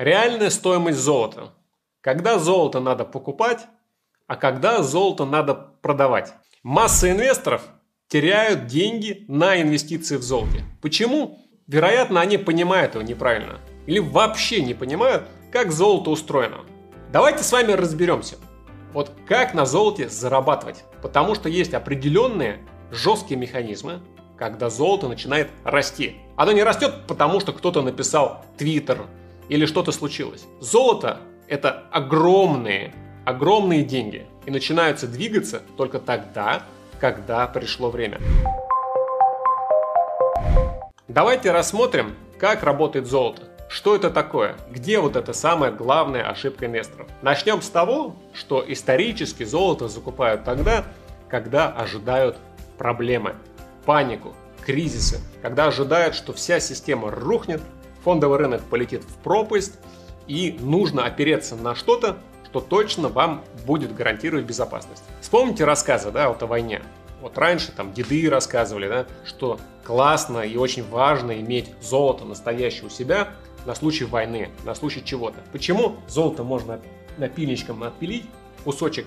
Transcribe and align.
Реальная 0.00 0.48
стоимость 0.48 0.98
золота. 0.98 1.50
Когда 2.00 2.38
золото 2.38 2.80
надо 2.80 3.04
покупать, 3.04 3.66
а 4.26 4.36
когда 4.36 4.82
золото 4.82 5.26
надо 5.26 5.52
продавать. 5.82 6.32
Масса 6.62 7.10
инвесторов 7.10 7.60
теряют 8.08 8.66
деньги 8.66 9.26
на 9.28 9.60
инвестиции 9.60 10.16
в 10.16 10.22
золоте. 10.22 10.64
Почему? 10.80 11.38
Вероятно, 11.66 12.22
они 12.22 12.38
понимают 12.38 12.94
его 12.94 13.04
неправильно. 13.04 13.60
Или 13.84 13.98
вообще 13.98 14.62
не 14.62 14.72
понимают, 14.72 15.24
как 15.52 15.70
золото 15.70 16.08
устроено. 16.08 16.60
Давайте 17.12 17.44
с 17.44 17.52
вами 17.52 17.72
разберемся. 17.72 18.36
Вот 18.94 19.12
как 19.28 19.52
на 19.52 19.66
золоте 19.66 20.08
зарабатывать. 20.08 20.82
Потому 21.02 21.34
что 21.34 21.50
есть 21.50 21.74
определенные 21.74 22.60
жесткие 22.90 23.38
механизмы, 23.38 24.00
когда 24.38 24.70
золото 24.70 25.08
начинает 25.08 25.50
расти. 25.62 26.16
Оно 26.36 26.52
не 26.52 26.62
растет, 26.62 27.06
потому 27.06 27.38
что 27.38 27.52
кто-то 27.52 27.82
написал 27.82 28.42
Твиттер 28.56 29.04
или 29.50 29.66
что-то 29.66 29.92
случилось. 29.92 30.46
Золото– 30.60 31.18
это 31.48 31.84
огромные, 31.90 32.94
огромные 33.26 33.82
деньги. 33.82 34.26
И 34.46 34.50
начинаются 34.50 35.06
двигаться 35.06 35.60
только 35.76 35.98
тогда, 35.98 36.62
когда 36.98 37.46
пришло 37.46 37.90
время. 37.90 38.20
Давайте 41.08 41.50
рассмотрим, 41.50 42.14
как 42.38 42.62
работает 42.62 43.06
золото. 43.06 43.42
Что 43.68 43.94
это 43.94 44.10
такое? 44.10 44.56
Где 44.70 44.98
вот 45.00 45.16
эта 45.16 45.32
самая 45.32 45.72
главная 45.72 46.28
ошибка 46.28 46.66
инвесторов? 46.66 47.08
Начнем 47.20 47.60
с 47.60 47.68
того, 47.68 48.16
что 48.32 48.64
исторически 48.66 49.44
золото 49.44 49.88
закупают 49.88 50.44
тогда, 50.44 50.84
когда 51.28 51.68
ожидают 51.68 52.36
проблемы, 52.78 53.34
панику, 53.84 54.32
кризисы, 54.64 55.20
когда 55.42 55.66
ожидают, 55.66 56.14
что 56.14 56.32
вся 56.32 56.60
система 56.60 57.10
рухнет, 57.10 57.60
фондовый 58.04 58.38
рынок 58.38 58.62
полетит 58.62 59.04
в 59.04 59.16
пропасть, 59.22 59.78
и 60.26 60.56
нужно 60.60 61.04
опереться 61.04 61.56
на 61.56 61.74
что-то, 61.74 62.18
что 62.44 62.60
точно 62.60 63.08
вам 63.08 63.44
будет 63.66 63.94
гарантировать 63.94 64.44
безопасность. 64.44 65.02
Вспомните 65.20 65.64
рассказы 65.64 66.10
да, 66.10 66.28
вот 66.28 66.42
о 66.42 66.46
войне. 66.46 66.82
Вот 67.20 67.36
раньше 67.36 67.72
там 67.72 67.92
деды 67.92 68.28
рассказывали, 68.30 68.88
да, 68.88 69.06
что 69.24 69.60
классно 69.84 70.40
и 70.40 70.56
очень 70.56 70.88
важно 70.88 71.38
иметь 71.40 71.70
золото 71.82 72.24
настоящее 72.24 72.86
у 72.86 72.90
себя 72.90 73.28
на 73.66 73.74
случай 73.74 74.04
войны, 74.04 74.48
на 74.64 74.74
случай 74.74 75.04
чего-то. 75.04 75.40
Почему 75.52 75.96
золото 76.08 76.44
можно 76.44 76.80
напильничком 77.18 77.82
отпилить, 77.82 78.24
кусочек 78.64 79.06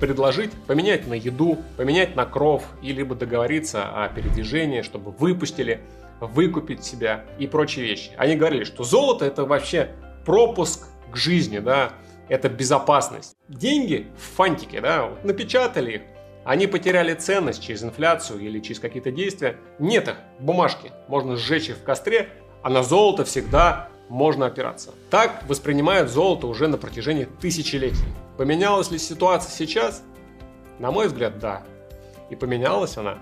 предложить, 0.00 0.52
поменять 0.66 1.06
на 1.06 1.14
еду, 1.14 1.58
поменять 1.76 2.16
на 2.16 2.26
кров, 2.26 2.64
и 2.82 2.92
либо 2.92 3.14
договориться 3.14 4.04
о 4.04 4.08
передвижении, 4.08 4.82
чтобы 4.82 5.10
выпустили, 5.10 5.80
выкупить 6.20 6.84
себя 6.84 7.24
и 7.38 7.46
прочие 7.46 7.86
вещи. 7.86 8.10
Они 8.16 8.36
говорили, 8.36 8.64
что 8.64 8.84
золото 8.84 9.24
это 9.24 9.44
вообще 9.44 9.90
пропуск 10.24 10.86
к 11.10 11.16
жизни, 11.16 11.58
да, 11.58 11.92
это 12.28 12.48
безопасность. 12.48 13.36
Деньги 13.48 14.08
в 14.16 14.36
фантике, 14.36 14.80
да, 14.80 15.06
вот 15.06 15.24
напечатали 15.24 15.92
их, 15.92 16.02
они 16.44 16.66
потеряли 16.66 17.14
ценность 17.14 17.62
через 17.62 17.82
инфляцию 17.82 18.40
или 18.40 18.60
через 18.60 18.78
какие-то 18.78 19.10
действия. 19.10 19.56
Нет 19.78 20.08
их, 20.08 20.16
бумажки, 20.40 20.92
можно 21.08 21.36
сжечь 21.36 21.70
их 21.70 21.76
в 21.76 21.82
костре, 21.82 22.28
а 22.62 22.70
на 22.70 22.82
золото 22.82 23.24
всегда 23.24 23.88
можно 24.08 24.46
опираться. 24.46 24.90
Так 25.10 25.44
воспринимают 25.48 26.10
золото 26.10 26.46
уже 26.46 26.68
на 26.68 26.76
протяжении 26.76 27.24
тысячелетий. 27.24 28.04
Поменялась 28.36 28.90
ли 28.90 28.98
ситуация 28.98 29.50
сейчас? 29.50 30.02
На 30.78 30.90
мой 30.90 31.06
взгляд, 31.06 31.38
да. 31.38 31.62
И 32.30 32.36
поменялась 32.36 32.98
она 32.98 33.18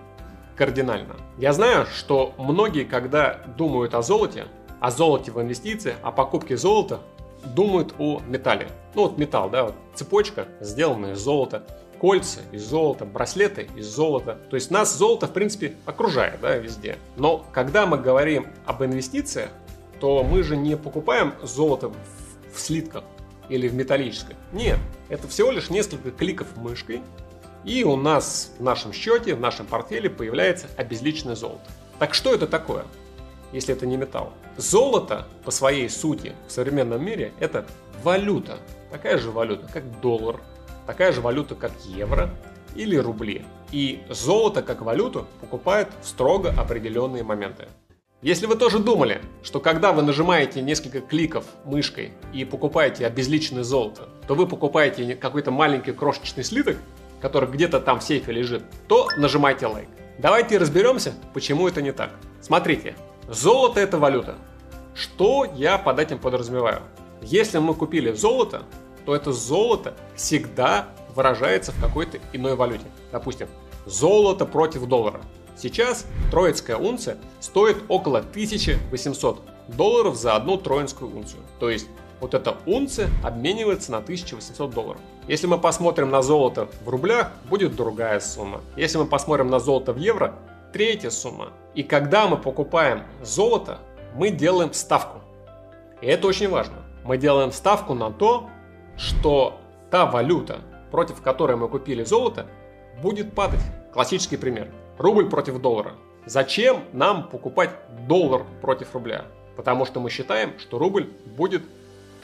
кардинально. 0.57 1.17
Я 1.39 1.53
знаю, 1.53 1.87
что 1.87 2.35
многие, 2.39 2.85
когда 2.85 3.41
думают 3.57 3.95
о 3.95 4.03
золоте, 4.03 4.47
о 4.81 4.91
золоте 4.91 5.31
в 5.31 5.41
инвестиции, 5.41 5.95
о 6.03 6.13
покупке 6.13 6.57
золота, 6.57 7.01
думают 7.45 7.95
о 7.99 8.21
металле. 8.27 8.69
Ну 8.95 9.03
вот 9.03 9.19
металл, 9.19 9.51
да, 9.51 9.65
вот 9.65 9.75
цепочка, 9.95 10.47
сделанная 10.61 11.13
из 11.13 11.19
золота, 11.19 11.65
кольца 12.01 12.41
из 12.51 12.65
золота, 12.65 13.05
браслеты 13.05 13.69
из 13.77 13.87
золота. 13.87 14.39
То 14.51 14.57
есть 14.57 14.71
нас 14.71 14.97
золото, 14.97 15.27
в 15.29 15.33
принципе, 15.33 15.75
окружает, 15.87 16.41
да, 16.41 16.57
везде. 16.57 16.99
Но 17.17 17.47
когда 17.53 17.87
мы 17.87 17.97
говорим 17.97 18.49
об 18.67 18.83
инвестициях, 18.83 19.51
то 20.01 20.25
мы 20.25 20.43
же 20.43 20.57
не 20.57 20.77
покупаем 20.77 21.33
золото 21.43 21.91
в, 21.91 22.57
в 22.57 22.61
слитках 22.61 23.05
или 23.49 23.69
в 23.69 23.75
металлической. 23.75 24.35
Нет, 24.53 24.79
это 25.09 25.29
всего 25.29 25.53
лишь 25.53 25.71
несколько 25.71 26.11
кликов 26.11 26.57
мышкой, 26.57 27.03
и 27.65 27.85
у 27.85 27.97
нас 27.97 28.53
в 28.59 28.63
нашем 28.63 28.93
счете, 28.93 29.35
в 29.35 29.41
нашем 29.41 29.67
портфеле 29.67 30.11
появляется 30.11 30.67
обезличенное 30.77 31.37
золото. 31.37 31.65
Так 31.99 32.15
что 32.15 32.35
это 32.35 32.47
такое, 32.47 32.85
если 33.53 33.75
это 33.75 33.87
не 33.87 33.97
металл? 33.97 34.33
Золото 34.57 35.29
по 35.45 35.51
своей 35.51 35.89
сути 35.89 36.35
в 36.49 36.53
современном 36.53 37.05
мире 37.05 37.33
это 37.39 37.67
валюта. 38.03 38.59
Такая 38.91 39.19
же 39.19 39.31
валюта, 39.31 39.69
как 39.73 40.01
доллар, 40.01 40.41
такая 40.87 41.13
же 41.13 41.21
валюта, 41.21 41.55
как 41.55 41.73
евро 41.85 42.31
или 42.75 42.97
рубли. 42.97 43.45
И 43.71 44.03
золото 44.11 44.63
как 44.63 44.83
валюту 44.83 45.27
покупают 45.41 45.89
в 46.03 46.07
строго 46.09 46.51
определенные 46.51 47.23
моменты. 47.23 47.69
Если 48.21 48.47
вы 48.47 48.55
тоже 48.55 48.79
думали, 48.79 49.21
что 49.43 49.59
когда 49.59 49.93
вы 49.93 50.03
нажимаете 50.03 50.61
несколько 50.61 51.01
кликов 51.01 51.45
мышкой 51.65 52.13
и 52.33 52.45
покупаете 52.45 53.05
обезличенное 53.05 53.65
золото, 53.65 54.09
то 54.29 54.37
вы 54.37 54.47
покупаете 54.47 55.17
какой-то 55.17 55.51
маленький 55.51 55.91
крошечный 55.91 56.45
слиток, 56.45 56.77
который 57.23 57.49
где-то 57.49 57.81
там 57.81 58.01
в 58.01 58.03
сейфе 58.03 58.33
лежит, 58.33 58.65
то 58.89 59.09
нажимайте 59.17 59.67
лайк. 59.67 59.89
Давайте 60.19 60.59
разберемся, 60.59 61.15
почему 61.33 61.69
это 61.69 61.81
не 61.81 61.93
так. 61.93 62.11
Смотрите, 62.41 62.97
золото 63.29 63.81
это 63.81 63.97
валюта. 63.97 64.35
Что 64.95 65.47
я 65.55 65.79
под 65.79 66.01
этим 66.01 66.19
подразумеваю? 66.19 66.83
Если 67.23 67.59
мы 67.59 67.75
купили 67.75 68.13
золото, 68.13 68.65
то 69.07 69.15
это 69.15 69.33
золото 69.33 69.95
всегда 70.17 70.89
выражается 71.15 71.73
в 71.73 71.81
какой-то 71.81 72.19
иной 72.33 72.57
валюте. 72.57 72.87
Допустим, 73.13 73.47
золото 73.87 74.45
против 74.45 74.87
доллара. 74.87 75.21
Сейчас 75.57 76.07
троицкая 76.31 76.77
унция 76.77 77.19
стоит 77.41 77.77
около 77.89 78.19
1800 78.19 79.43
долларов 79.69 80.17
за 80.17 80.35
одну 80.35 80.57
троинскую 80.57 81.15
унцию. 81.15 81.43
То 81.61 81.71
есть 81.71 81.87
вот 82.23 82.35
эта 82.35 82.57
унция 82.67 83.11
обменивается 83.25 83.91
на 83.91 83.99
1800 83.99 84.71
долларов. 84.71 85.01
Если 85.27 85.49
мы 85.49 85.59
посмотрим 85.59 86.09
на 86.09 86.23
золото 86.23 86.69
в 86.85 86.89
рублях, 86.89 87.33
будет 87.51 87.75
другая 87.75 88.21
сумма. 88.21 88.61
Если 88.77 88.97
мы 88.97 89.07
посмотрим 89.07 89.51
на 89.51 89.59
золото 89.59 89.93
в 89.93 89.97
евро, 89.97 90.37
третья 90.73 91.11
сумма. 91.11 91.49
И 91.75 91.83
когда 91.83 92.29
мы 92.29 92.37
покупаем 92.37 93.03
золото, 93.25 93.79
мы 94.15 94.31
делаем 94.31 94.73
ставку. 94.73 95.19
И 96.01 96.07
это 96.07 96.29
очень 96.29 96.49
важно. 96.49 96.77
Мы 97.05 97.19
делаем 97.19 97.51
ставку 97.51 97.93
на 97.95 98.13
то, 98.13 98.49
что 98.97 99.59
та 99.91 100.07
валюта, 100.07 100.61
против 100.93 101.21
которой 101.23 101.57
мы 101.57 101.69
купили 101.69 102.05
золото, 102.05 102.47
будет 103.03 103.35
падать. 103.35 103.63
Классический 103.93 104.37
пример. 104.37 104.71
Рубль 104.97 105.29
против 105.29 105.61
доллара. 105.61 105.95
Зачем 106.27 106.85
нам 106.93 107.29
покупать 107.29 107.71
доллар 108.07 108.45
против 108.61 108.95
рубля? 108.95 109.25
Потому 109.57 109.85
что 109.87 109.99
мы 109.99 110.09
считаем, 110.09 110.57
что 110.61 110.79
рубль 110.79 111.11
будет 111.37 111.63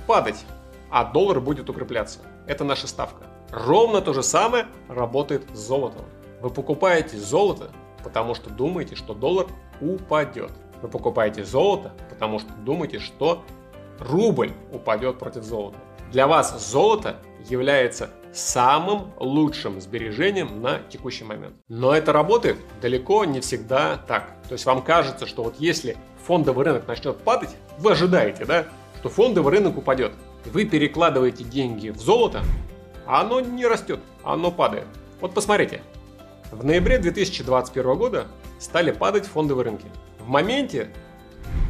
падать, 0.08 0.46
а 0.90 1.04
доллар 1.04 1.38
будет 1.38 1.68
укрепляться. 1.68 2.20
Это 2.46 2.64
наша 2.64 2.88
ставка. 2.88 3.24
Ровно 3.50 4.00
то 4.00 4.14
же 4.14 4.22
самое 4.22 4.66
работает 4.88 5.44
с 5.52 5.58
золотом. 5.58 6.06
Вы 6.40 6.48
покупаете 6.48 7.18
золото, 7.18 7.70
потому 8.02 8.34
что 8.34 8.48
думаете, 8.48 8.96
что 8.96 9.12
доллар 9.12 9.46
упадет. 9.82 10.50
Вы 10.80 10.88
покупаете 10.88 11.44
золото, 11.44 11.92
потому 12.08 12.38
что 12.38 12.50
думаете, 12.64 13.00
что 13.00 13.44
рубль 14.00 14.52
упадет 14.72 15.18
против 15.18 15.44
золота. 15.44 15.76
Для 16.10 16.26
вас 16.26 16.58
золото 16.70 17.16
является 17.50 18.08
самым 18.32 19.12
лучшим 19.18 19.78
сбережением 19.78 20.62
на 20.62 20.78
текущий 20.88 21.24
момент. 21.24 21.56
Но 21.68 21.94
это 21.94 22.14
работает 22.14 22.56
далеко 22.80 23.26
не 23.26 23.40
всегда 23.40 23.96
так. 23.96 24.36
То 24.48 24.54
есть 24.54 24.64
вам 24.64 24.82
кажется, 24.82 25.26
что 25.26 25.42
вот 25.42 25.56
если 25.58 25.98
фондовый 26.26 26.64
рынок 26.64 26.86
начнет 26.86 27.18
падать, 27.18 27.50
вы 27.78 27.92
ожидаете, 27.92 28.46
да, 28.46 28.66
что 28.98 29.08
фондовый 29.08 29.52
рынок 29.52 29.78
упадет. 29.78 30.12
Вы 30.44 30.64
перекладываете 30.64 31.44
деньги 31.44 31.90
в 31.90 31.98
золото, 31.98 32.42
а 33.06 33.20
оно 33.20 33.40
не 33.40 33.64
растет, 33.64 34.00
оно 34.24 34.50
падает. 34.50 34.86
Вот 35.20 35.34
посмотрите, 35.34 35.82
в 36.50 36.64
ноябре 36.64 36.98
2021 36.98 37.94
года 37.94 38.26
стали 38.58 38.90
падать 38.90 39.26
фондовые 39.26 39.66
рынки. 39.66 39.86
В 40.18 40.28
моменте 40.28 40.90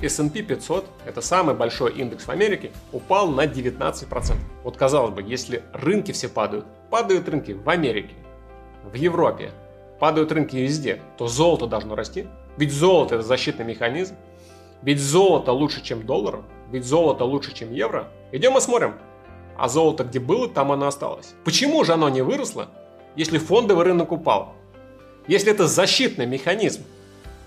S&P 0.03 0.43
500, 0.43 0.87
это 1.05 1.21
самый 1.21 1.55
большой 1.55 1.93
индекс 1.93 2.25
в 2.25 2.31
Америке, 2.31 2.71
упал 2.93 3.29
на 3.29 3.45
19%. 3.45 4.37
Вот 4.65 4.77
казалось 4.79 5.13
бы, 5.13 5.23
если 5.23 5.63
рынки 5.75 6.13
все 6.13 6.29
падают, 6.29 6.65
падают 6.91 7.29
рынки 7.29 7.53
в 7.53 7.69
Америке, 7.69 8.15
в 8.85 8.95
Европе, 8.95 9.51
падают 10.01 10.33
рынки 10.33 10.57
везде, 10.57 11.03
то 11.19 11.29
золото 11.29 11.67
должно 11.67 11.95
расти. 11.95 12.27
Ведь 12.57 12.73
золото 12.73 13.17
это 13.17 13.25
защитный 13.25 13.67
механизм. 13.67 14.17
Ведь 14.83 15.01
золото 15.01 15.53
лучше, 15.53 15.83
чем 15.83 16.07
доллар. 16.07 16.41
Ведь 16.71 16.85
золото 16.85 17.25
лучше, 17.25 17.55
чем 17.55 17.73
евро. 17.73 18.09
Идем 18.33 18.57
и 18.57 18.61
смотрим. 18.61 18.95
А 19.57 19.69
золото 19.69 20.05
где 20.05 20.21
было, 20.21 20.49
там 20.49 20.71
оно 20.71 20.87
осталось. 20.87 21.35
Почему 21.45 21.83
же 21.85 21.93
оно 21.93 22.09
не 22.09 22.23
выросло, 22.23 22.69
если 23.17 23.39
фондовый 23.39 23.85
рынок 23.85 24.13
упал? 24.13 24.55
Если 25.27 25.51
это 25.51 25.67
защитный 25.67 26.27
механизм. 26.27 26.85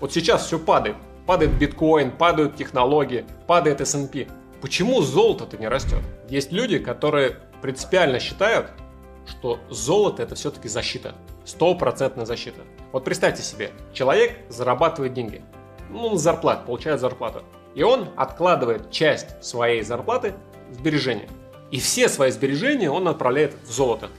Вот 0.00 0.12
сейчас 0.12 0.46
все 0.46 0.58
падает. 0.58 0.96
Падает 1.26 1.52
биткоин, 1.52 2.10
падают 2.10 2.56
технологии, 2.56 3.24
падает 3.46 3.80
S&P. 3.80 4.26
почему 4.60 5.00
золото-то 5.00 5.56
не 5.56 5.68
растет? 5.68 6.00
Есть 6.28 6.52
люди, 6.52 6.78
которые 6.78 7.36
принципиально 7.62 8.18
считают, 8.18 8.66
что 9.26 9.60
золото 9.70 10.22
это 10.22 10.34
все-таки 10.34 10.68
защита. 10.68 11.14
Стопроцентная 11.44 12.26
защита. 12.26 12.60
Вот 12.92 13.04
представьте 13.04 13.42
себе, 13.42 13.70
человек 13.92 14.36
зарабатывает 14.48 15.14
деньги. 15.14 15.42
Ну, 15.92 16.16
зарплату, 16.16 16.66
получает 16.66 17.00
зарплату. 17.00 17.42
И 17.74 17.82
он 17.82 18.08
откладывает 18.16 18.90
часть 18.90 19.42
своей 19.42 19.82
зарплаты 19.82 20.34
в 20.70 20.74
сбережения. 20.74 21.28
И 21.70 21.78
все 21.78 22.08
свои 22.08 22.30
сбережения 22.30 22.90
он 22.90 23.08
отправляет 23.08 23.54
в 23.64 23.70
золото. 23.70 24.10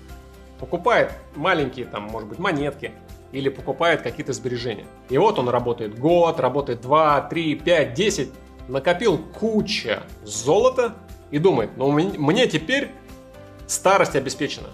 Покупает 0.59 1.11
маленькие, 1.35 1.85
там, 1.85 2.03
может 2.03 2.29
быть, 2.29 2.39
монетки, 2.39 2.93
или 3.33 3.49
покупает 3.49 4.01
какие-то 4.01 4.31
сбережения. 4.31 4.85
И 5.09 5.17
вот 5.17 5.39
он 5.39 5.49
работает 5.49 5.97
год, 5.99 6.39
работает 6.39 6.81
2, 6.81 7.21
3, 7.21 7.55
5, 7.55 7.93
10, 7.93 8.29
накопил 8.67 9.17
куча 9.17 10.03
золота 10.23 10.95
и 11.31 11.39
думает, 11.39 11.71
ну 11.75 11.91
мне 11.91 12.47
теперь 12.47 12.91
старость 13.67 14.15
обеспечена. 14.15 14.69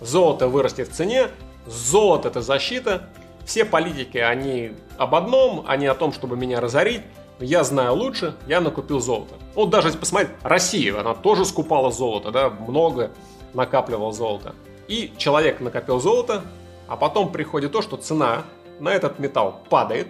Золото 0.00 0.48
вырастет 0.48 0.88
в 0.88 0.92
цене, 0.92 1.28
золото 1.66 2.28
это 2.28 2.40
защита. 2.40 3.08
Все 3.44 3.64
политики, 3.64 4.18
они 4.18 4.72
об 4.96 5.14
одном, 5.14 5.64
они 5.66 5.86
о 5.86 5.94
том, 5.94 6.12
чтобы 6.12 6.36
меня 6.36 6.60
разорить. 6.60 7.02
Я 7.40 7.64
знаю 7.64 7.94
лучше, 7.94 8.34
я 8.46 8.60
накупил 8.60 9.00
золото. 9.00 9.34
Вот 9.54 9.70
даже 9.70 9.88
если 9.88 9.98
посмотреть, 9.98 10.32
Россия, 10.42 10.98
она 10.98 11.14
тоже 11.14 11.44
скупала 11.44 11.90
золото, 11.90 12.30
да, 12.30 12.48
много 12.48 13.10
накапливал 13.52 14.12
золото. 14.12 14.54
И 14.88 15.12
человек 15.18 15.60
накопил 15.60 16.00
золото, 16.00 16.42
а 16.86 16.96
потом 16.96 17.32
приходит 17.32 17.72
то, 17.72 17.82
что 17.82 17.96
цена 17.96 18.44
на 18.78 18.90
этот 18.90 19.18
металл 19.18 19.62
падает, 19.68 20.08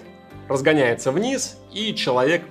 разгоняется 0.48 1.12
вниз, 1.12 1.58
и 1.72 1.94
человек 1.94 2.42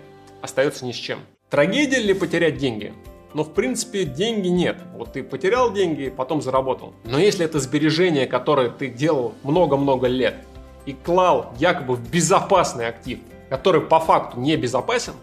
остается 0.41 0.85
ни 0.85 0.91
с 0.91 0.95
чем. 0.95 1.19
Трагедия 1.49 1.99
ли 1.99 2.13
потерять 2.13 2.57
деньги? 2.57 2.93
Но 3.33 3.43
в 3.43 3.53
принципе 3.53 4.05
деньги 4.05 4.47
нет. 4.47 4.77
Вот 4.95 5.13
ты 5.13 5.23
потерял 5.23 5.71
деньги, 5.71 6.13
потом 6.15 6.41
заработал. 6.41 6.93
Но 7.03 7.19
если 7.19 7.45
это 7.45 7.59
сбережение, 7.59 8.27
которое 8.27 8.69
ты 8.69 8.89
делал 8.89 9.33
много-много 9.43 10.07
лет 10.07 10.35
и 10.85 10.93
клал 10.93 11.53
якобы 11.57 11.95
в 11.95 12.09
безопасный 12.09 12.87
актив, 12.87 13.19
который 13.49 13.81
по 13.81 13.99
факту 13.99 14.39
не 14.39 14.55
безопасен, 14.55 15.13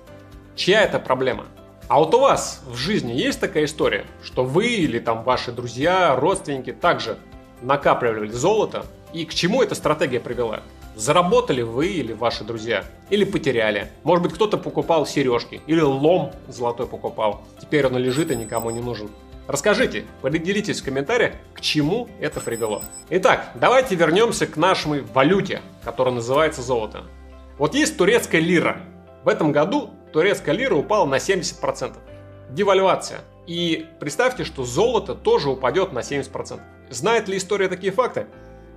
чья 0.56 0.82
это 0.82 0.98
проблема? 0.98 1.46
А 1.88 1.98
вот 1.98 2.14
у 2.14 2.20
вас 2.20 2.62
в 2.66 2.76
жизни 2.76 3.12
есть 3.12 3.40
такая 3.40 3.64
история, 3.64 4.04
что 4.22 4.44
вы 4.44 4.68
или 4.68 4.98
там 5.00 5.24
ваши 5.24 5.50
друзья, 5.50 6.14
родственники 6.14 6.72
также 6.72 7.18
накапливали 7.62 8.28
золото, 8.28 8.86
и 9.12 9.24
к 9.24 9.34
чему 9.34 9.62
эта 9.62 9.74
стратегия 9.74 10.20
привела? 10.20 10.60
Заработали 10.94 11.62
вы 11.62 11.88
или 11.88 12.12
ваши 12.12 12.44
друзья? 12.44 12.84
Или 13.10 13.24
потеряли? 13.24 13.90
Может 14.04 14.22
быть, 14.22 14.34
кто-то 14.34 14.56
покупал 14.56 15.06
сережки, 15.06 15.60
или 15.66 15.80
лом 15.80 16.32
золотой 16.48 16.86
покупал. 16.86 17.42
Теперь 17.60 17.86
он 17.86 17.96
лежит 17.96 18.30
и 18.30 18.36
никому 18.36 18.70
не 18.70 18.80
нужен. 18.80 19.08
Расскажите, 19.50 20.04
поделитесь 20.22 20.80
в 20.80 20.84
комментариях, 20.84 21.32
к 21.54 21.60
чему 21.60 22.08
это 22.20 22.40
привело. 22.40 22.84
Итак, 23.08 23.50
давайте 23.56 23.96
вернемся 23.96 24.46
к 24.46 24.56
нашей 24.56 25.00
валюте, 25.00 25.60
которая 25.82 26.14
называется 26.14 26.62
золото. 26.62 27.02
Вот 27.58 27.74
есть 27.74 27.98
турецкая 27.98 28.40
лира. 28.40 28.80
В 29.24 29.28
этом 29.28 29.50
году 29.50 29.90
турецкая 30.12 30.54
лира 30.54 30.76
упала 30.76 31.04
на 31.04 31.16
70%. 31.16 31.96
Девальвация. 32.50 33.22
И 33.48 33.88
представьте, 33.98 34.44
что 34.44 34.62
золото 34.62 35.16
тоже 35.16 35.50
упадет 35.50 35.92
на 35.92 35.98
70%. 35.98 36.60
Знает 36.90 37.26
ли 37.26 37.36
история 37.36 37.66
такие 37.66 37.90
факты? 37.90 38.26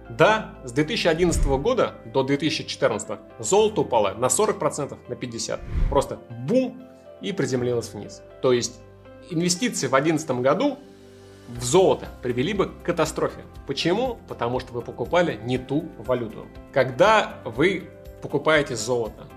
Да, 0.09 0.55
с 0.63 0.71
2011 0.71 1.45
года 1.45 1.97
до 2.05 2.23
2014 2.23 3.19
золото 3.37 3.81
упало 3.81 4.15
на 4.15 4.25
40%, 4.25 4.97
на 5.07 5.13
50%. 5.13 5.59
Просто 5.91 6.17
бум 6.47 6.81
и 7.21 7.31
приземлилось 7.31 7.93
вниз. 7.93 8.23
То 8.41 8.51
есть 8.53 8.81
инвестиции 9.29 9.87
в 9.87 9.91
2011 9.91 10.31
году 10.41 10.77
в 11.47 11.63
золото 11.63 12.07
привели 12.21 12.53
бы 12.53 12.67
к 12.67 12.83
катастрофе. 12.83 13.41
Почему? 13.67 14.17
Потому 14.27 14.59
что 14.59 14.73
вы 14.73 14.81
покупали 14.81 15.39
не 15.43 15.57
ту 15.57 15.85
валюту. 15.97 16.47
Когда 16.71 17.35
вы 17.43 17.89
покупаете 18.21 18.75
золото, 18.75 19.27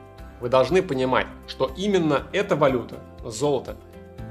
вы 0.40 0.48
должны 0.48 0.82
понимать, 0.82 1.26
что 1.46 1.72
именно 1.76 2.26
эта 2.32 2.56
валюта, 2.56 2.96
золото, 3.24 3.76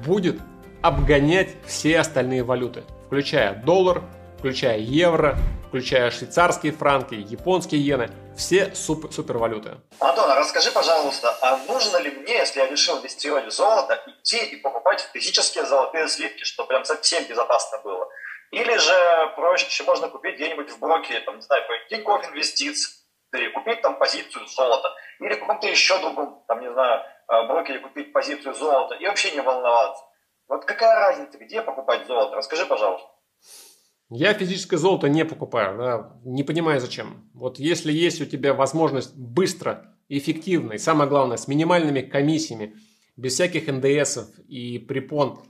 будет 0.04 0.40
обгонять 0.82 1.50
все 1.66 2.00
остальные 2.00 2.44
валюты, 2.44 2.82
включая 3.06 3.62
доллар, 3.62 4.02
включая 4.38 4.78
евро, 4.78 5.36
включая 5.68 6.10
швейцарские 6.10 6.72
франки, 6.72 7.14
японские 7.14 7.80
иены, 7.80 8.10
все 8.36 8.74
суп 8.74 9.12
супервалюты. 9.12 9.80
Антон, 10.00 10.30
а 10.30 10.36
расскажи, 10.36 10.70
пожалуйста, 10.70 11.36
а 11.42 11.56
нужно 11.68 11.96
ли 11.98 12.10
мне, 12.10 12.34
если 12.34 12.60
я 12.60 12.66
решил 12.66 12.98
инвестировать 12.98 13.46
в 13.46 13.50
золото, 13.50 14.02
идти 14.06 14.38
и 14.38 14.56
покупать 14.56 15.08
физические 15.12 15.64
золотые 15.64 16.08
слитки, 16.08 16.44
чтобы 16.44 16.68
прям 16.68 16.84
совсем 16.84 17.24
безопасно 17.24 17.78
было? 17.78 18.08
Или 18.52 18.76
же 18.76 19.32
проще 19.34 19.82
можно 19.84 20.08
купить 20.08 20.36
где-нибудь 20.36 20.70
в 20.70 20.78
брокере, 20.78 21.20
там, 21.20 21.36
не 21.36 21.42
знаю, 21.42 21.64
Тинькофф 21.88 22.28
инвестиций, 22.30 22.92
купить 23.54 23.82
там 23.82 23.98
позицию 23.98 24.46
золота, 24.46 24.94
или 25.20 25.34
каком-то 25.34 25.66
еще 25.66 25.98
другом, 25.98 26.44
там, 26.46 26.60
не 26.60 26.72
знаю, 26.72 27.02
э, 27.28 27.42
брокере 27.48 27.80
купить 27.80 28.12
позицию 28.12 28.54
золота 28.54 28.94
и 28.94 29.06
вообще 29.06 29.32
не 29.32 29.40
волноваться. 29.40 30.04
Вот 30.48 30.64
какая 30.64 30.94
разница, 30.94 31.38
где 31.38 31.60
покупать 31.60 32.06
золото? 32.06 32.36
Расскажи, 32.36 32.66
пожалуйста. 32.66 33.08
Я 34.10 34.34
физическое 34.34 34.76
золото 34.76 35.08
не 35.08 35.24
покупаю, 35.24 35.78
да, 35.78 36.20
не 36.24 36.44
понимаю 36.44 36.80
зачем. 36.80 37.28
Вот 37.34 37.58
если 37.58 37.92
есть 37.92 38.20
у 38.20 38.24
тебя 38.24 38.54
возможность 38.54 39.16
быстро, 39.16 39.96
эффективно 40.08 40.74
и 40.74 40.78
самое 40.78 41.10
главное 41.10 41.36
с 41.36 41.48
минимальными 41.48 42.00
комиссиями, 42.00 42.76
без 43.16 43.34
всяких 43.34 43.66
НДСов 43.66 44.28
и 44.46 44.78
препон 44.78 45.40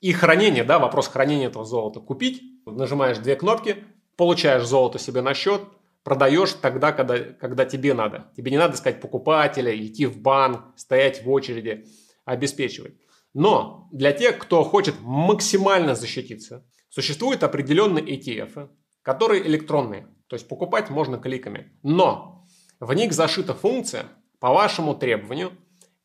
и 0.00 0.12
хранения, 0.12 0.64
да, 0.64 0.78
вопрос 0.78 1.08
хранения 1.08 1.48
этого 1.48 1.64
золота, 1.64 2.00
купить, 2.00 2.42
нажимаешь 2.66 3.18
две 3.18 3.34
кнопки, 3.34 3.76
получаешь 4.16 4.66
золото 4.66 4.98
себе 4.98 5.22
на 5.22 5.34
счет, 5.34 5.62
продаешь 6.04 6.52
тогда, 6.52 6.92
когда, 6.92 7.18
когда 7.18 7.64
тебе 7.64 7.92
надо. 7.94 8.30
Тебе 8.36 8.52
не 8.52 8.58
надо 8.58 8.76
искать 8.76 9.00
покупателя, 9.00 9.76
идти 9.76 10.06
в 10.06 10.20
банк, 10.20 10.60
стоять 10.76 11.24
в 11.24 11.30
очереди, 11.30 11.86
обеспечивать. 12.24 12.94
Но 13.34 13.88
для 13.90 14.12
тех, 14.12 14.38
кто 14.38 14.62
хочет 14.62 14.94
максимально 15.00 15.94
защититься, 15.96 16.64
Существуют 16.96 17.42
определенные 17.42 18.02
ETF, 18.02 18.70
которые 19.02 19.46
электронные, 19.46 20.08
то 20.28 20.34
есть 20.34 20.48
покупать 20.48 20.88
можно 20.88 21.18
кликами. 21.18 21.78
Но 21.82 22.46
в 22.80 22.90
них 22.94 23.12
зашита 23.12 23.52
функция 23.52 24.06
по 24.40 24.50
вашему 24.50 24.94
требованию 24.94 25.52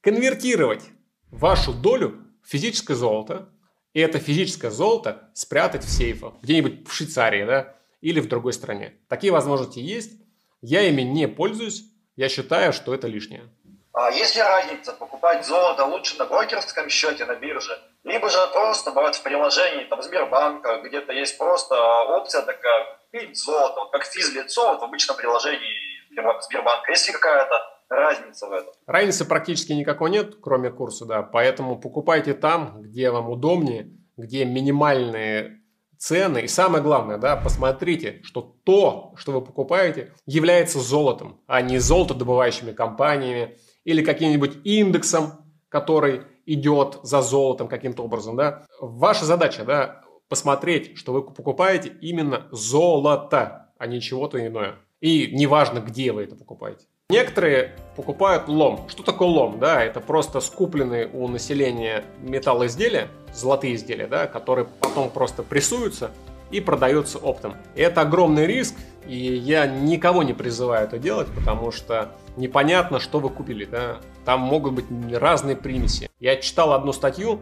конвертировать 0.02 0.84
вашу 1.30 1.72
долю 1.72 2.28
в 2.44 2.50
физическое 2.50 2.96
золото, 2.96 3.48
и 3.94 4.02
это 4.02 4.20
физическое 4.20 4.70
золото 4.70 5.30
спрятать 5.34 5.86
в 5.86 5.90
сейфах, 5.90 6.34
где-нибудь 6.42 6.86
в 6.86 6.92
Швейцарии, 6.92 7.46
да, 7.46 7.78
или 8.02 8.20
в 8.20 8.28
другой 8.28 8.52
стране. 8.52 8.96
Такие 9.08 9.32
возможности 9.32 9.80
есть. 9.80 10.20
Я 10.60 10.82
ими 10.82 11.04
не 11.04 11.30
пользуюсь. 11.30 11.86
Я 12.18 12.28
считаю, 12.28 12.74
что 12.74 12.94
это 12.94 13.08
лишнее. 13.08 13.50
А 13.94 14.12
есть 14.12 14.36
ли 14.36 14.42
разница 14.42 14.92
покупать 14.92 15.46
золото 15.46 15.86
лучше 15.86 16.18
на 16.18 16.26
брокерском 16.26 16.90
счете 16.90 17.24
на 17.24 17.36
бирже, 17.36 17.80
либо 18.04 18.30
же 18.30 18.38
просто 18.54 18.92
бывает 18.92 19.16
в 19.16 19.24
приложении 19.24 19.86
там 19.86 20.02
Сбербанка, 20.02 20.82
где-то 20.84 21.14
есть 21.14 21.38
просто 21.38 21.76
опция 22.10 22.42
такая 22.42 23.00
купить 23.12 23.38
золото, 23.38 23.90
как 23.92 24.06
физлицо 24.06 24.72
вот 24.72 24.82
в 24.82 24.84
обычном 24.84 25.18
приложении 25.18 25.92
Сбербанка. 26.10 26.92
Есть 26.92 27.08
ли 27.08 27.14
какая-то 27.14 27.56
разница 27.90 28.48
в 28.48 28.54
этом? 28.54 28.74
Разницы 28.88 29.26
практически 29.26 29.74
никакой 29.74 30.10
нет, 30.10 30.36
кроме 30.42 30.72
курса, 30.72 31.06
да. 31.06 31.22
Поэтому 31.22 31.80
покупайте 31.80 32.34
там, 32.34 32.82
где 32.82 33.12
вам 33.12 33.30
удобнее, 33.30 33.92
где 34.18 34.46
минимальные 34.46 35.62
цены. 35.98 36.40
И 36.40 36.48
самое 36.48 36.84
главное, 36.84 37.18
да, 37.18 37.36
посмотрите, 37.38 38.22
что 38.24 38.42
то, 38.42 39.14
что 39.16 39.32
вы 39.32 39.42
покупаете, 39.42 40.14
является 40.26 40.80
золотом, 40.80 41.42
а 41.48 41.62
не 41.62 41.78
золотодобывающими 41.78 42.72
компаниями, 42.72 43.58
или 43.84 44.04
каким-нибудь 44.04 44.58
индексом, 44.64 45.54
который 45.70 46.24
идет 46.46 47.00
за 47.04 47.22
золотом 47.22 47.68
каким-то 47.68 48.04
образом, 48.04 48.36
да. 48.36 48.66
Ваша 48.80 49.26
задача, 49.26 49.64
да, 49.64 50.02
посмотреть, 50.28 50.98
что 50.98 51.14
вы 51.14 51.24
покупаете 51.24 51.90
именно 52.02 52.48
золото, 52.52 53.74
а 53.78 53.88
не 53.88 54.00
чего-то 54.00 54.46
иное. 54.46 54.76
И 55.02 55.30
неважно, 55.34 55.80
где 55.80 56.12
вы 56.12 56.24
это 56.24 56.36
покупаете. 56.36 56.86
Некоторые 57.10 57.76
покупают 57.98 58.48
лом. 58.48 58.88
Что 58.88 59.04
такое 59.04 59.28
лом? 59.28 59.60
Да, 59.60 59.84
это 59.84 60.00
просто 60.00 60.40
скупленные 60.40 61.08
у 61.08 61.28
населения 61.28 62.06
металлоизделия, 62.22 63.10
золотые 63.34 63.76
изделия, 63.76 64.08
да, 64.08 64.28
которые 64.28 64.68
потом 64.80 65.10
просто 65.10 65.44
прессуются 65.44 66.12
и 66.52 66.60
продаются 66.60 67.18
оптом. 67.18 67.56
Это 67.76 68.02
огромный 68.02 68.46
риск, 68.46 68.76
и 69.08 69.16
я 69.16 69.66
никого 69.66 70.24
не 70.24 70.34
призываю 70.34 70.86
это 70.88 71.00
делать, 71.00 71.28
потому 71.36 71.72
что 71.72 72.12
непонятно, 72.38 73.00
что 73.00 73.20
вы 73.20 73.30
купили. 73.30 73.66
Да? 73.66 73.98
Там 74.26 74.42
могут 74.42 74.74
быть 74.74 74.86
разные 75.14 75.56
примеси. 75.56 76.10
Я 76.20 76.36
читал 76.38 76.74
одну 76.74 76.94
статью, 76.94 77.40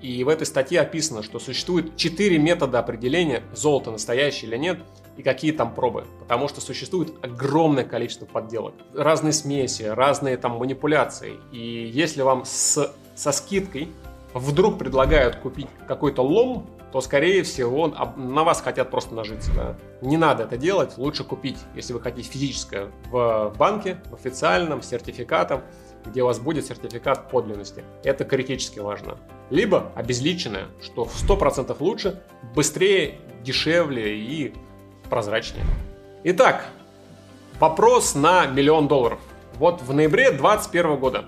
и 0.00 0.24
в 0.24 0.28
этой 0.28 0.46
статье 0.46 0.80
описано, 0.80 1.22
что 1.22 1.38
существует 1.38 1.96
четыре 1.96 2.38
метода 2.38 2.80
определения, 2.80 3.42
золото 3.54 3.92
настоящее 3.92 4.50
или 4.50 4.56
нет, 4.56 4.78
и 5.16 5.22
какие 5.22 5.52
там 5.52 5.74
пробы. 5.74 6.06
Потому 6.18 6.48
что 6.48 6.60
существует 6.60 7.12
огромное 7.22 7.84
количество 7.84 8.26
подделок. 8.26 8.74
Разные 8.94 9.32
смеси, 9.32 9.82
разные 9.82 10.36
там 10.36 10.56
манипуляции. 10.56 11.34
И 11.52 11.90
если 11.92 12.22
вам 12.22 12.44
с, 12.44 12.92
со 13.14 13.32
скидкой 13.32 13.90
вдруг 14.34 14.78
предлагают 14.78 15.36
купить 15.36 15.68
какой-то 15.86 16.22
лом, 16.22 16.66
то, 16.92 17.00
скорее 17.00 17.42
всего, 17.42 17.88
на 17.88 18.44
вас 18.44 18.60
хотят 18.60 18.90
просто 18.90 19.14
нажиться. 19.14 19.50
Да? 19.54 19.76
Не 20.02 20.18
надо 20.18 20.42
это 20.42 20.58
делать, 20.58 20.98
лучше 20.98 21.24
купить, 21.24 21.56
если 21.74 21.94
вы 21.94 22.00
хотите 22.00 22.28
физическое, 22.28 22.90
в 23.10 23.54
банке, 23.56 23.96
в 24.10 24.14
официальном, 24.14 24.82
с 24.82 24.88
сертификатом, 24.88 25.62
где 26.04 26.22
у 26.22 26.26
вас 26.26 26.38
будет 26.38 26.66
сертификат 26.66 27.30
подлинности. 27.30 27.82
Это 28.04 28.24
критически 28.24 28.80
важно. 28.80 29.16
Либо 29.48 29.90
обезличенное, 29.94 30.66
что 30.82 31.06
в 31.06 31.14
100% 31.14 31.74
лучше, 31.80 32.22
быстрее, 32.54 33.18
дешевле 33.42 34.18
и 34.18 34.54
прозрачнее. 35.08 35.64
Итак, 36.24 36.66
вопрос 37.58 38.14
на 38.14 38.46
миллион 38.46 38.86
долларов. 38.86 39.20
Вот 39.54 39.80
в 39.80 39.94
ноябре 39.94 40.30
2021 40.30 40.96
года 40.98 41.24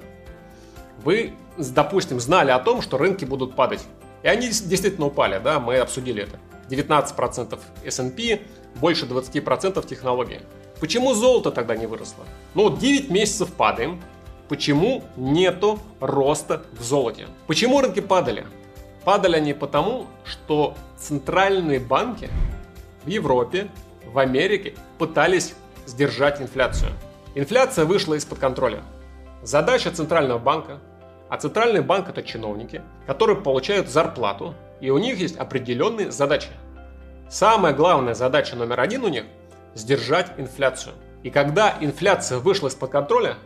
вы, 1.02 1.32
допустим, 1.56 2.20
знали 2.20 2.50
о 2.50 2.58
том, 2.58 2.82
что 2.82 2.98
рынки 2.98 3.24
будут 3.24 3.56
падать. 3.56 3.86
И 4.24 4.26
они 4.26 4.48
действительно 4.48 5.06
упали, 5.06 5.38
да, 5.38 5.60
мы 5.60 5.76
обсудили 5.76 6.22
это. 6.22 6.38
19% 6.70 7.58
S&P, 7.84 8.40
больше 8.76 9.04
20% 9.04 9.86
технологий. 9.86 10.40
Почему 10.80 11.12
золото 11.12 11.50
тогда 11.50 11.76
не 11.76 11.86
выросло? 11.86 12.24
Ну, 12.54 12.74
9 12.74 13.10
месяцев 13.10 13.52
падаем. 13.52 14.02
Почему 14.48 15.04
нету 15.16 15.78
роста 16.00 16.62
в 16.72 16.82
золоте? 16.82 17.26
Почему 17.46 17.82
рынки 17.82 18.00
падали? 18.00 18.46
Падали 19.04 19.36
они 19.36 19.52
потому, 19.52 20.06
что 20.24 20.74
центральные 20.96 21.78
банки 21.78 22.30
в 23.04 23.08
Европе, 23.08 23.68
в 24.06 24.18
Америке 24.18 24.74
пытались 24.98 25.54
сдержать 25.86 26.40
инфляцию. 26.40 26.92
Инфляция 27.34 27.84
вышла 27.84 28.14
из-под 28.14 28.38
контроля. 28.38 28.82
Задача 29.42 29.90
Центрального 29.90 30.38
банка 30.38 30.80
а 31.28 31.36
центральный 31.36 31.80
банк 31.80 32.08
это 32.08 32.22
чиновники, 32.22 32.82
которые 33.06 33.40
получают 33.40 33.88
зарплату, 33.88 34.54
и 34.80 34.90
у 34.90 34.98
них 34.98 35.18
есть 35.18 35.36
определенные 35.36 36.10
задачи. 36.10 36.48
Самая 37.28 37.72
главная 37.72 38.14
задача 38.14 38.56
номер 38.56 38.80
один 38.80 39.04
у 39.04 39.08
них– 39.08 39.24
сдержать 39.74 40.32
инфляцию. 40.36 40.94
И 41.22 41.30
когда 41.30 41.74
инфляция 41.80 42.38
вышла 42.38 42.68
из-под 42.68 42.90
контроля, 42.90 43.36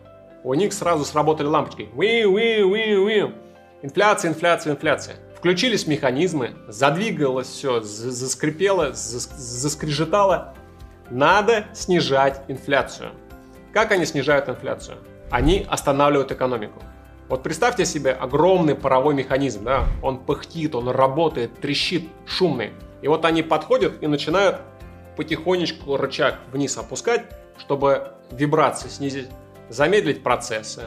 у 0.45 0.55
них 0.55 0.73
сразу 0.73 1.05
сработали 1.05 1.47
лампочки. 1.47 1.89
Уи, 1.95 2.25
уи, 2.25 2.63
уи, 2.63 2.97
уи. 2.97 3.35
Инфляция, 3.83 4.31
инфляция, 4.31 4.73
инфляция. 4.73 5.17
Включились 5.37 5.87
механизмы, 5.87 6.57
задвигалось 6.67 7.47
все, 7.47 7.81
заскрипело, 7.81 8.91
заскрежетало. 8.93 10.55
Надо 11.11 11.67
снижать 11.73 12.43
инфляцию. 12.49 13.13
Как 13.73 13.93
они 13.93 14.05
снижают 14.05 14.49
инфляцию? 14.49 14.99
Они 15.31 15.65
останавливают 15.71 16.33
экономику. 16.33 16.83
Вот 17.29 17.43
представьте 17.43 17.85
себе 17.85 18.13
огромный 18.13 18.75
паровой 18.75 19.15
механизм, 19.15 19.65
да, 19.65 19.85
он 20.03 20.19
пыхтит, 20.19 20.75
он 20.75 20.89
работает, 20.89 21.61
трещит, 21.61 22.09
шумный. 22.27 22.73
И 23.03 23.09
вот 23.09 23.27
они 23.27 23.43
подходят 23.43 24.03
и 24.03 24.07
начинают 24.07 24.63
потихонечку 25.17 25.99
рычаг 25.99 26.39
вниз 26.53 26.79
опускать, 26.79 27.27
чтобы 27.59 28.15
вибрации 28.31 28.89
снизить, 28.89 29.29
замедлить 29.69 30.23
процессы, 30.23 30.85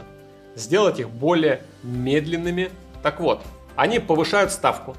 сделать 0.56 0.98
их 0.98 1.10
более 1.10 1.62
медленными. 1.84 2.70
Так 3.04 3.20
вот, 3.20 3.42
они 3.76 4.00
повышают 4.00 4.50
ставку, 4.50 4.96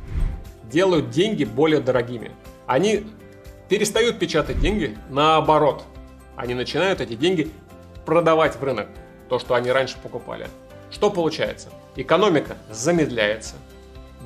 делают 0.72 1.10
деньги 1.10 1.44
более 1.44 1.82
дорогими. 1.82 2.32
Они 2.68 3.06
перестают 3.68 4.18
печатать 4.18 4.60
деньги, 4.60 4.98
наоборот. 5.10 5.84
Они 6.38 6.54
начинают 6.54 7.02
эти 7.02 7.16
деньги 7.16 7.52
продавать 8.06 8.56
в 8.56 8.64
рынок, 8.64 8.88
то, 9.28 9.40
что 9.40 9.56
они 9.56 9.72
раньше 9.72 9.98
покупали. 10.02 10.48
Что 10.94 11.10
получается? 11.10 11.70
Экономика 11.96 12.56
замедляется, 12.70 13.56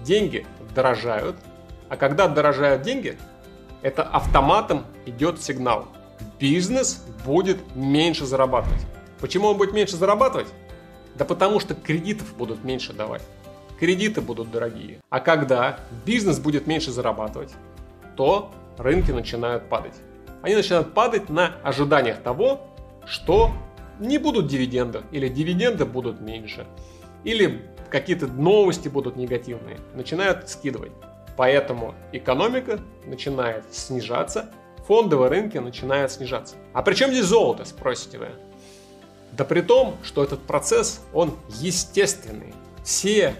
деньги 0.03 0.45
дорожают, 0.75 1.37
а 1.87 1.95
когда 1.95 2.27
дорожают 2.27 2.81
деньги, 2.81 3.17
это 3.81 4.03
автоматом 4.03 4.85
идет 5.05 5.41
сигнал. 5.41 5.87
Бизнес 6.39 7.05
будет 7.25 7.57
меньше 7.73 8.25
зарабатывать. 8.25 8.81
Почему 9.21 9.47
он 9.47 9.57
будет 9.57 9.73
меньше 9.73 9.95
зарабатывать? 9.95 10.47
Да 11.15 11.23
потому 11.23 11.61
что 11.61 11.73
кредитов 11.73 12.35
будут 12.35 12.63
меньше 12.65 12.91
давать. 12.91 13.23
Кредиты 13.79 14.19
будут 14.19 14.51
дорогие. 14.51 14.99
А 15.09 15.21
когда 15.21 15.79
бизнес 16.05 16.37
будет 16.37 16.67
меньше 16.67 16.91
зарабатывать, 16.91 17.53
то 18.17 18.51
рынки 18.77 19.11
начинают 19.11 19.69
падать. 19.69 19.95
Они 20.41 20.53
начинают 20.53 20.93
падать 20.93 21.29
на 21.29 21.55
ожиданиях 21.63 22.21
того, 22.21 22.61
что 23.05 23.53
не 23.99 24.17
будут 24.17 24.47
дивиденды, 24.47 25.01
или 25.11 25.27
дивиденды 25.27 25.85
будут 25.85 26.21
меньше, 26.21 26.65
или 27.23 27.61
какие-то 27.89 28.27
новости 28.27 28.89
будут 28.89 29.15
негативные, 29.15 29.79
начинают 29.93 30.49
скидывать. 30.49 30.91
Поэтому 31.35 31.93
экономика 32.11 32.79
начинает 33.05 33.63
снижаться, 33.71 34.49
фондовые 34.87 35.29
рынки 35.29 35.57
начинают 35.57 36.11
снижаться. 36.11 36.55
А 36.73 36.81
при 36.81 36.95
чем 36.95 37.11
здесь 37.11 37.25
золото, 37.25 37.65
спросите 37.65 38.17
вы? 38.17 38.29
Да 39.33 39.43
при 39.45 39.61
том, 39.61 39.97
что 40.03 40.23
этот 40.23 40.41
процесс, 40.41 41.01
он 41.13 41.37
естественный. 41.49 42.53
Все 42.83 43.35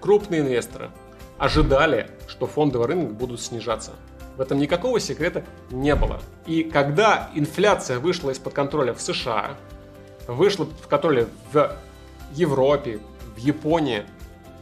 крупные 0.00 0.40
инвесторы 0.40 0.90
ожидали, 1.38 2.10
что 2.26 2.46
фондовые 2.46 2.88
рынки 2.88 3.12
будут 3.12 3.40
снижаться. 3.40 3.92
В 4.36 4.40
этом 4.40 4.58
никакого 4.58 4.98
секрета 5.00 5.44
не 5.70 5.94
было. 5.94 6.20
И 6.46 6.64
когда 6.64 7.30
инфляция 7.34 7.98
вышла 7.98 8.30
из-под 8.30 8.54
контроля 8.54 8.94
в 8.94 9.00
США, 9.00 9.56
вышло 10.26 10.66
в 10.66 10.88
контроле 10.88 11.26
в 11.52 11.76
Европе, 12.34 13.00
в 13.36 13.38
Японии, 13.38 14.04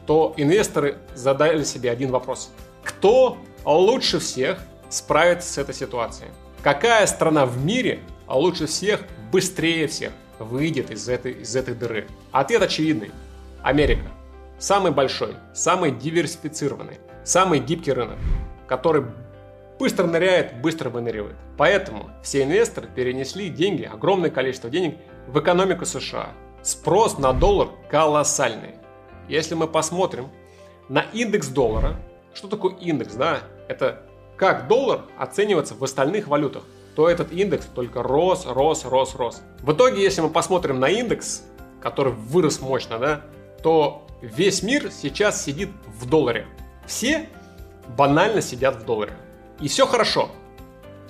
то 0.06 0.32
инвесторы 0.36 0.96
задали 1.14 1.64
себе 1.64 1.90
один 1.90 2.10
вопрос. 2.10 2.50
Кто 2.82 3.36
лучше 3.64 4.18
всех 4.18 4.58
справится 4.88 5.52
с 5.52 5.58
этой 5.58 5.74
ситуацией? 5.74 6.30
Какая 6.62 7.06
страна 7.06 7.44
в 7.44 7.62
мире 7.64 8.00
лучше 8.26 8.66
всех, 8.66 9.02
быстрее 9.30 9.86
всех 9.86 10.12
выйдет 10.38 10.90
из 10.90 11.08
этой, 11.08 11.32
из 11.32 11.54
этой 11.54 11.74
дыры? 11.74 12.06
Ответ 12.32 12.62
очевидный. 12.62 13.10
Америка. 13.62 14.08
Самый 14.58 14.92
большой, 14.92 15.34
самый 15.54 15.92
диверсифицированный, 15.92 16.98
самый 17.24 17.60
гибкий 17.60 17.92
рынок, 17.92 18.18
который 18.66 19.04
быстро 19.78 20.06
ныряет, 20.06 20.60
быстро 20.60 20.90
выныривает. 20.90 21.36
Поэтому 21.56 22.10
все 22.22 22.42
инвесторы 22.42 22.88
перенесли 22.92 23.50
деньги, 23.50 23.84
огромное 23.84 24.30
количество 24.30 24.68
денег 24.68 24.96
в 25.28 25.38
экономику 25.38 25.84
США. 25.84 26.30
Спрос 26.62 27.18
на 27.18 27.32
доллар 27.32 27.68
колоссальный. 27.90 28.76
Если 29.28 29.54
мы 29.54 29.68
посмотрим 29.68 30.30
на 30.88 31.02
индекс 31.12 31.48
доллара, 31.48 31.96
что 32.32 32.48
такое 32.48 32.74
индекс, 32.76 33.14
да? 33.14 33.40
Это 33.68 34.02
как 34.36 34.68
доллар 34.68 35.02
оценивается 35.18 35.74
в 35.74 35.84
остальных 35.84 36.28
валютах, 36.28 36.62
то 36.96 37.08
этот 37.08 37.30
индекс 37.30 37.66
только 37.66 38.02
рос, 38.02 38.46
рос, 38.46 38.86
рос, 38.86 39.14
рос. 39.14 39.42
В 39.60 39.72
итоге, 39.72 40.02
если 40.02 40.22
мы 40.22 40.30
посмотрим 40.30 40.80
на 40.80 40.88
индекс, 40.88 41.44
который 41.80 42.12
вырос 42.14 42.60
мощно, 42.60 42.98
да, 42.98 43.22
то 43.62 44.06
весь 44.22 44.62
мир 44.62 44.90
сейчас 44.90 45.44
сидит 45.44 45.68
в 45.86 46.08
долларе. 46.08 46.46
Все 46.86 47.28
банально 47.96 48.40
сидят 48.40 48.82
в 48.82 48.86
долларе. 48.86 49.12
И 49.60 49.68
все 49.68 49.86
хорошо. 49.86 50.30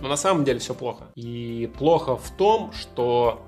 Но 0.00 0.08
на 0.08 0.16
самом 0.16 0.44
деле 0.44 0.58
все 0.58 0.75
плохо. 0.75 1.04
И 1.14 1.70
плохо 1.78 2.16
в 2.16 2.30
том, 2.37 2.72
что 2.72 3.46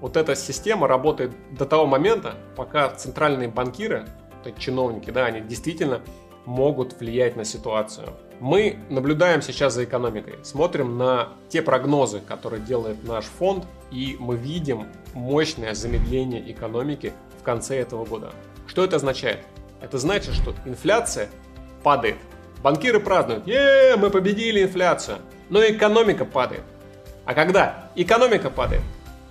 вот 0.00 0.16
эта 0.16 0.34
система 0.34 0.88
работает 0.88 1.32
до 1.50 1.66
того 1.66 1.86
момента, 1.86 2.34
пока 2.56 2.88
центральные 2.90 3.48
банкиры, 3.48 4.06
чиновники, 4.58 5.10
да, 5.10 5.26
они 5.26 5.40
действительно 5.40 6.00
могут 6.46 6.98
влиять 6.98 7.36
на 7.36 7.44
ситуацию. 7.44 8.08
Мы 8.40 8.78
наблюдаем 8.88 9.42
сейчас 9.42 9.74
за 9.74 9.84
экономикой, 9.84 10.36
смотрим 10.42 10.96
на 10.96 11.28
те 11.50 11.60
прогнозы, 11.60 12.20
которые 12.20 12.62
делает 12.62 13.04
наш 13.04 13.26
фонд, 13.26 13.66
и 13.90 14.16
мы 14.18 14.36
видим 14.36 14.86
мощное 15.12 15.74
замедление 15.74 16.50
экономики 16.50 17.12
в 17.38 17.42
конце 17.42 17.78
этого 17.78 18.06
года. 18.06 18.32
Что 18.66 18.82
это 18.84 18.96
означает? 18.96 19.40
Это 19.82 19.98
значит, 19.98 20.34
что 20.34 20.54
инфляция 20.64 21.28
падает. 21.82 22.16
Банкиры 22.62 23.00
празднуют, 23.00 23.46
е 23.46 23.96
мы 23.96 24.10
победили 24.10 24.62
инфляцию, 24.62 25.18
но 25.50 25.62
экономика 25.62 26.24
падает. 26.24 26.62
А 27.26 27.34
когда 27.34 27.90
экономика 27.94 28.50
падает? 28.50 28.82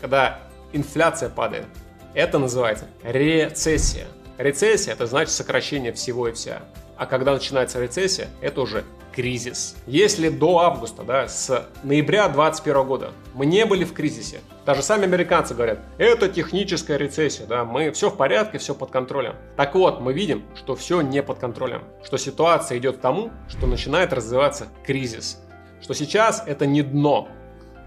Когда 0.01 0.39
инфляция 0.73 1.29
падает. 1.29 1.65
Это 2.13 2.39
называется 2.39 2.85
рецессия. 3.03 4.07
Рецессия– 4.37 4.93
это 4.93 5.05
значит 5.05 5.33
сокращение 5.33 5.91
всего 5.93 6.27
и 6.27 6.31
вся. 6.31 6.61
А 6.97 7.05
когда 7.05 7.33
начинается 7.33 7.81
рецессия, 7.81 8.27
это 8.41 8.61
уже 8.61 8.83
кризис. 9.11 9.75
Если 9.85 10.29
до 10.29 10.59
августа, 10.59 11.03
да, 11.03 11.27
с 11.27 11.67
ноября 11.83 12.29
2021 12.29 12.87
года 12.87 13.11
мы 13.33 13.45
не 13.45 13.65
были 13.65 13.83
в 13.83 13.93
кризисе, 13.93 14.39
даже 14.65 14.81
сами 14.81 15.03
американцы 15.03 15.53
говорят, 15.53 15.79
это 15.97 16.29
техническая 16.29 16.97
рецессия, 16.97 17.45
да, 17.45 17.65
мы 17.65 17.91
все 17.91 18.09
в 18.09 18.17
порядке, 18.17 18.57
все 18.57 18.75
под 18.75 18.91
контролем. 18.91 19.35
Так 19.57 19.75
вот, 19.75 19.99
мы 19.99 20.13
видим, 20.13 20.43
что 20.55 20.75
все 20.75 21.01
не 21.01 21.23
под 21.23 21.39
контролем, 21.39 21.83
что 22.03 22.17
ситуация 22.17 22.77
идет 22.77 22.97
к 22.97 23.01
тому, 23.01 23.31
что 23.47 23.67
начинает 23.67 24.13
развиваться 24.13 24.67
кризис, 24.85 25.41
что 25.81 25.93
сейчас 25.93 26.43
это 26.45 26.65
не 26.65 26.81
дно, 26.81 27.27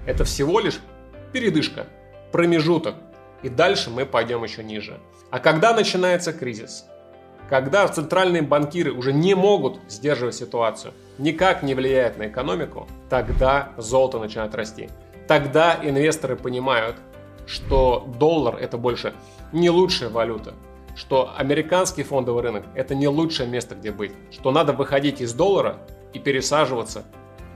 это 0.06 0.24
всего 0.24 0.60
лишь 0.60 0.80
передышка, 1.32 1.86
промежуток, 2.32 2.96
и 3.42 3.48
дальше 3.48 3.90
мы 3.90 4.06
пойдем 4.06 4.42
еще 4.42 4.64
ниже. 4.64 4.98
А 5.30 5.38
когда 5.38 5.74
начинается 5.74 6.32
кризис? 6.32 6.86
Когда 7.48 7.86
центральные 7.86 8.42
банкиры 8.42 8.92
уже 8.92 9.12
не 9.12 9.34
могут 9.34 9.78
сдерживать 9.88 10.34
ситуацию, 10.34 10.94
никак 11.18 11.62
не 11.62 11.74
влияет 11.74 12.16
на 12.16 12.28
экономику, 12.28 12.88
тогда 13.10 13.72
золото 13.76 14.18
начинает 14.18 14.54
расти. 14.54 14.88
Тогда 15.28 15.78
инвесторы 15.82 16.36
понимают, 16.36 16.96
что 17.46 18.08
доллар 18.18 18.56
это 18.56 18.78
больше 18.78 19.12
не 19.52 19.68
лучшая 19.68 20.08
валюта, 20.08 20.54
что 20.94 21.32
американский 21.36 22.02
фондовый 22.02 22.42
рынок 22.42 22.64
это 22.74 22.94
не 22.94 23.08
лучшее 23.08 23.48
место, 23.48 23.74
где 23.74 23.92
быть, 23.92 24.12
что 24.30 24.50
надо 24.50 24.72
выходить 24.72 25.20
из 25.20 25.34
доллара 25.34 25.78
и 26.12 26.18
пересаживаться 26.18 27.04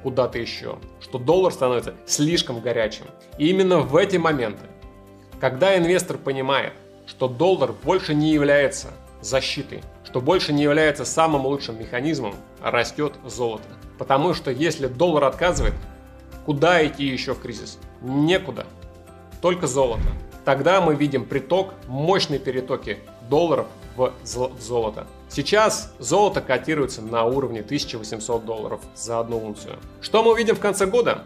куда-то 0.07 0.39
еще, 0.39 0.79
что 1.01 1.19
доллар 1.19 1.53
становится 1.53 1.95
слишком 2.07 2.61
горячим. 2.61 3.07
И 3.39 3.49
именно 3.51 3.81
в 3.81 3.97
эти 3.97 4.19
моменты, 4.19 4.63
когда 5.41 5.77
инвестор 5.77 6.17
понимает, 6.17 6.75
что 7.09 7.27
доллар 7.27 7.73
больше 7.73 8.15
не 8.15 8.33
является 8.33 8.93
защитой, 9.21 9.83
что 10.05 10.21
больше 10.21 10.53
не 10.53 10.63
является 10.63 11.05
самым 11.05 11.45
лучшим 11.45 11.81
механизмом, 11.81 12.37
растет 12.63 13.15
золото. 13.25 13.67
Потому 13.99 14.33
что 14.33 14.53
если 14.53 14.87
доллар 14.87 15.25
отказывает, 15.25 15.75
куда 16.45 16.87
идти 16.87 17.05
еще 17.05 17.35
в 17.35 17.41
кризис? 17.41 17.81
Некуда. 18.01 18.65
Только 19.43 19.67
золото. 19.67 20.07
Тогда 20.45 20.81
мы 20.81 20.95
видим 20.95 21.25
приток, 21.25 21.75
мощные 21.89 22.39
перетоки 22.39 22.99
долларов 23.29 23.67
в 23.97 24.13
золото. 24.61 25.07
Сейчас 25.29 25.93
золото 25.99 26.41
котируется 26.41 27.03
на 27.03 27.25
уровне 27.25 27.61
1800 27.61 28.45
долларов 28.45 28.81
за 28.95 29.21
одну 29.21 29.45
унцию. 29.45 29.79
Что 30.01 30.23
мы 30.23 30.33
увидим 30.33 30.55
в 30.55 30.61
конце 30.61 30.87
года? 30.87 31.25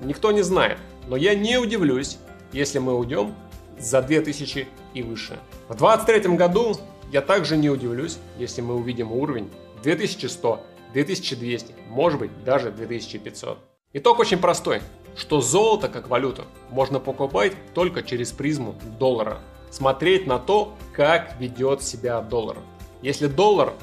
Никто 0.00 0.32
не 0.32 0.42
знает. 0.42 0.78
Но 1.06 1.16
я 1.16 1.34
не 1.34 1.58
удивлюсь, 1.58 2.18
если 2.52 2.78
мы 2.78 2.96
уйдем 2.96 3.34
за 3.78 4.02
2000 4.02 4.66
и 4.94 5.02
выше. 5.02 5.38
В 5.68 5.76
2023 5.76 6.36
году 6.36 6.76
я 7.12 7.20
также 7.20 7.56
не 7.56 7.70
удивлюсь, 7.70 8.18
если 8.38 8.62
мы 8.62 8.74
увидим 8.74 9.12
уровень 9.12 9.50
2100, 9.82 10.60
2200, 10.92 11.74
может 11.88 12.18
быть 12.18 12.44
даже 12.44 12.70
2500. 12.70 13.58
Итог 13.92 14.18
очень 14.18 14.38
простой, 14.38 14.80
что 15.16 15.40
золото 15.40 15.88
как 15.88 16.08
валюту 16.08 16.44
можно 16.70 17.00
покупать 17.00 17.52
только 17.74 18.02
через 18.02 18.32
призму 18.32 18.74
доллара. 18.98 19.38
Смотреть 19.76 20.26
на 20.26 20.38
то, 20.38 20.72
как 20.94 21.38
ведет 21.38 21.82
себя 21.82 22.22
доллар. 22.22 22.56
Если 23.02 23.26
доллар 23.26 23.74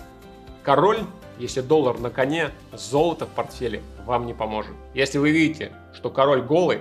король, 0.63 0.97
если 1.37 1.61
доллар 1.61 1.99
на 1.99 2.09
коне, 2.09 2.49
золото 2.71 3.27
в 3.27 3.29
портфеле 3.29 3.83
вам 4.03 4.25
не 4.25 4.33
поможет. 4.33 4.73
Если 4.95 5.19
вы 5.19 5.29
видите, 5.29 5.71
что 5.93 6.09
король 6.09 6.41
голый, 6.41 6.79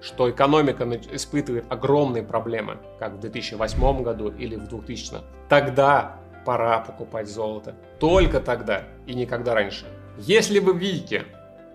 что 0.00 0.30
экономика 0.30 0.84
испытывает 1.12 1.64
огромные 1.68 2.22
проблемы, 2.22 2.78
как 3.00 3.14
в 3.14 3.18
2008 3.18 4.02
году 4.04 4.30
или 4.30 4.54
в 4.54 4.68
2000, 4.68 5.16
тогда 5.48 6.20
пора 6.44 6.78
покупать 6.78 7.28
золото. 7.28 7.74
Только 7.98 8.38
тогда 8.38 8.84
и 9.04 9.14
никогда 9.14 9.54
раньше. 9.54 9.84
Если 10.16 10.60
вы 10.60 10.78
видите, 10.78 11.24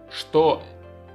что 0.10 0.64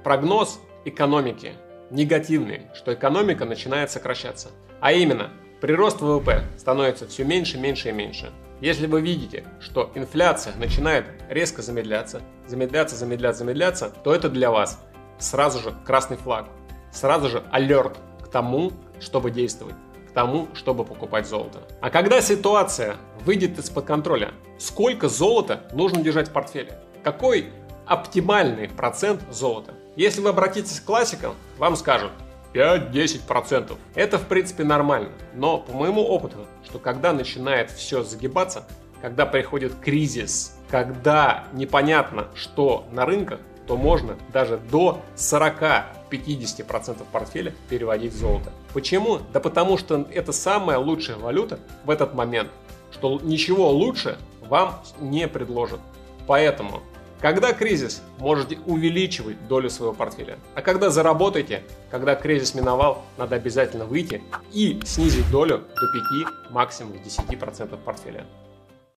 прогноз 0.03 0.59
экономики 0.85 1.53
негативный, 1.89 2.67
что 2.75 2.93
экономика 2.93 3.45
начинает 3.45 3.89
сокращаться, 3.89 4.49
а 4.79 4.91
именно 4.91 5.31
прирост 5.61 6.01
ВВП 6.01 6.43
становится 6.57 7.07
все 7.07 7.23
меньше, 7.23 7.57
меньше 7.57 7.89
и 7.89 7.91
меньше. 7.91 8.31
Если 8.61 8.87
вы 8.87 9.01
видите, 9.01 9.43
что 9.59 9.91
инфляция 9.95 10.55
начинает 10.55 11.05
резко 11.29 11.61
замедляться, 11.61 12.21
замедляться, 12.47 12.95
замедляться, 12.95 13.39
замедляться, 13.39 13.89
то 14.03 14.13
это 14.13 14.29
для 14.29 14.51
вас 14.51 14.79
сразу 15.19 15.59
же 15.59 15.73
красный 15.85 16.17
флаг 16.17 16.47
сразу 16.95 17.29
же 17.29 17.43
алерт 17.51 17.97
к 18.23 18.27
тому, 18.27 18.71
чтобы 18.99 19.29
действовать, 19.29 19.75
к 20.09 20.13
тому, 20.13 20.47
чтобы 20.53 20.85
покупать 20.85 21.27
золото. 21.27 21.59
А 21.81 21.89
когда 21.89 22.21
ситуация 22.21 22.95
выйдет 23.25 23.59
из-под 23.59 23.85
контроля, 23.85 24.31
сколько 24.57 25.09
золота 25.09 25.63
нужно 25.73 26.01
держать 26.01 26.29
в 26.29 26.31
портфеле? 26.31 26.79
Какой 27.03 27.51
оптимальный 27.85 28.69
процент 28.69 29.21
золота? 29.29 29.73
Если 29.95 30.21
вы 30.21 30.29
обратитесь 30.29 30.79
к 30.79 30.85
классикам, 30.85 31.35
вам 31.57 31.75
скажут 31.75 32.11
5-10%. 32.55 33.77
Это 33.95 34.17
в 34.17 34.27
принципе 34.27 34.63
нормально. 34.63 35.09
Но 35.33 35.57
по 35.57 35.73
моему 35.73 36.01
опыту, 36.01 36.47
что 36.63 36.79
когда 36.79 37.11
начинает 37.11 37.69
все 37.69 38.01
загибаться, 38.01 38.65
когда 39.01 39.25
приходит 39.25 39.75
кризис, 39.75 40.57
когда 40.69 41.43
непонятно, 41.53 42.27
что 42.33 42.85
на 42.91 43.05
рынках, 43.05 43.39
то 43.67 43.75
можно 43.75 44.15
даже 44.31 44.57
до 44.57 45.01
40-50% 45.15 47.03
портфеля 47.11 47.53
переводить 47.69 48.13
в 48.13 48.17
золото. 48.17 48.51
Почему? 48.73 49.19
Да 49.33 49.39
потому 49.39 49.77
что 49.77 50.07
это 50.13 50.31
самая 50.31 50.77
лучшая 50.77 51.17
валюта 51.17 51.59
в 51.83 51.89
этот 51.89 52.13
момент, 52.13 52.49
что 52.91 53.19
ничего 53.21 53.69
лучше 53.71 54.17
вам 54.47 54.81
не 54.99 55.27
предложат. 55.27 55.79
Поэтому, 56.27 56.81
когда 57.25 57.53
кризис, 57.53 58.03
можете 58.19 58.59
увеличивать 58.67 59.47
долю 59.47 59.71
своего 59.71 59.95
портфеля. 59.95 60.37
А 60.53 60.61
когда 60.61 60.91
заработаете, 60.91 61.63
когда 61.89 62.13
кризис 62.13 62.53
миновал, 62.53 63.03
надо 63.17 63.35
обязательно 63.35 63.85
выйти 63.85 64.21
и 64.53 64.79
снизить 64.85 65.27
долю 65.31 65.63
до 65.73 66.27
5, 66.27 66.51
максимум 66.51 66.93
10% 66.93 67.79
портфеля. 67.83 68.27